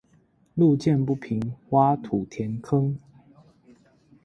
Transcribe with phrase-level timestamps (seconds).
[0.55, 2.97] 路見不平，挖土填坑